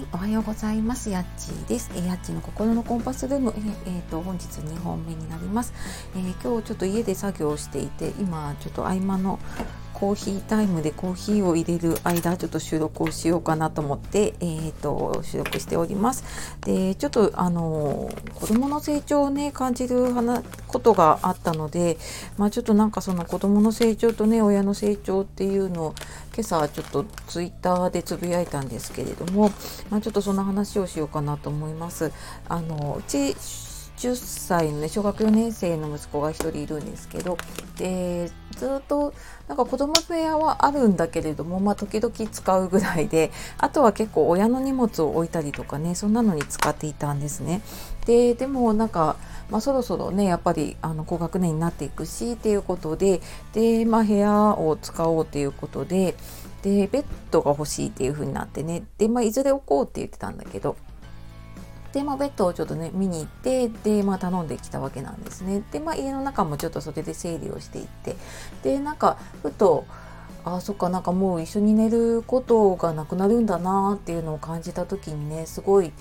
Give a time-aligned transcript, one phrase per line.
[0.00, 1.10] い、おはようございます。
[1.10, 1.90] やっちーです。
[1.94, 5.72] えー、やっちの心のコンパスルーム、ええー、と本日2本目になります、
[6.14, 9.38] えー、今日ちょっと家で作業していて、今ちょっと合間の
[10.00, 16.24] コーヒータイムでコーヒーを入れる間ちょっと収録をしようかなと思って、えーと、収録しております。
[16.62, 20.14] でちょっとあの子どもの成長をね感じる
[20.68, 21.98] ことがあったので、
[22.38, 25.94] まあ、ちょっとなんかその子どもの成長とね親の成長っていうのを
[26.34, 29.50] 今朝ちょっとツイッターでつぶやいたんですけれども、
[29.90, 32.10] まあ、ちょっとそんな話をしようかなと思います。
[32.48, 33.36] あのうち
[34.00, 37.36] 10歳のね小学4年生の息子が1人いるんですけど
[37.76, 39.12] でずっと
[39.46, 47.60] なんか子供部屋はあるんだけれども、まあ、時々使うぐらいであとは結構親の荷物を置いたりとかねそんなのに使っていたんですね。
[48.06, 49.16] ででもなんか
[49.50, 53.20] まあ、そろそろねやっぱりあの高学年になっていくしっていうことで
[53.52, 56.14] で、まあ、部屋を使おうっていうことで
[56.62, 60.76] でベッドが欲しいっていう風になってねで、まあ、いずれ置こうって言ってたんだけど
[61.92, 65.62] で、まあ、ベッドをちょっとね見に行ってで、まあ、頼んできたわけなんですね。
[65.72, 68.16] で、まあ、家の中もちょっとそれで整理をしていって。
[68.62, 69.84] でなんかふと
[70.44, 75.92] あそっかなんかもう一緒に寝ることがなくなるんだなっていうのを感じた時にねすごい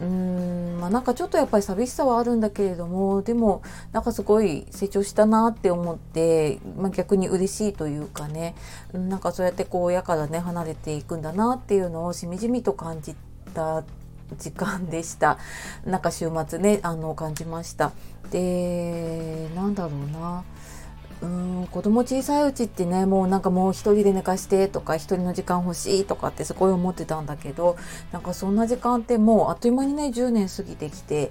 [0.00, 8.54] うーんまあなんかちょっとやっぱり寂しさはあるんだけれどもでもなんかすごい成長したなって思って、まあ、逆に嬉しいというかね
[8.92, 13.14] なんかそうやってこう親からね離れていくんだなっていうのをしみじみと感じ
[13.54, 13.84] た
[14.38, 15.38] 時間でした。
[15.84, 17.92] なんか週末ねあの感じました。
[18.30, 20.44] でなんだろうな。
[21.22, 27.76] うん子供小さいうちってねもうなんかもう一人で寝かしてとか一人の時間欲しいとかってすごい思ってたんだけど
[28.12, 31.30] なんかそんな時間ってもうあっという間にね10年過ぎてきて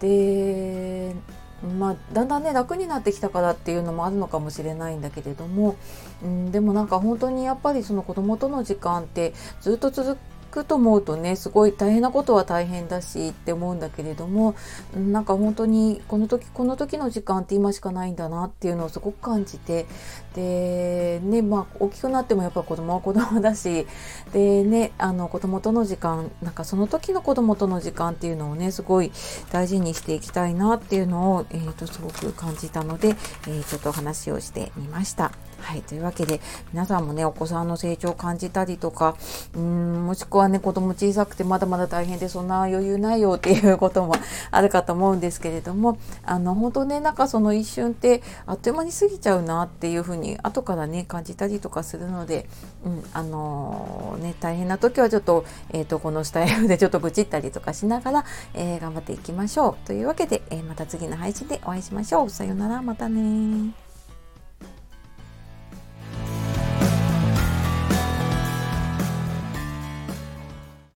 [0.00, 1.14] で
[1.62, 5.76] まあ、だんだんね楽になってきたからっていうのもあるのかもしれないんだけれども、
[6.22, 10.18] うん、でもなんか本当にやっぱりその子供との時間ってずっと続
[10.52, 14.54] くと思うとねすごい大変なことは大変だしって思うんだけれども
[14.94, 19.86] なんか本当にこの時この時の時間って今しかないんだなっていうのをすごく感じて
[20.34, 23.86] でねまあ大きくなってもやっぱ子供は子供だし
[24.32, 29.10] でねあの子供との時間なんかその時の子供との時間っていうのをねすごい
[29.50, 35.32] 大事にしていきたいなっていうのを、えーと、すごく感じたので、えー、ちょっとお話をしてみました。
[35.62, 36.40] はい、というわけで
[36.72, 39.16] 皆さんもねお子さんの成長を感じたりとか
[39.54, 44.14] うーんもしくはね子供小さくてまだまだ大変でそんな余裕ないよっていうことも
[44.50, 52.46] あるかと思うんですけれどもあの本当ねなんかその一瞬ってあっという間に過ぎちゃうなっていうふうに後からね感じたりとかするので、
[52.84, 58.24] うんあのー、ね、大変な時はちょっと,、えーと、このスタイルで ちょっと愚痴ったりとかしながら、
[58.54, 59.86] えー、頑張っていきましょう。
[59.86, 62.30] というわけで、えー、また次の配信でお会いしましょう。
[62.30, 63.81] さようならまたね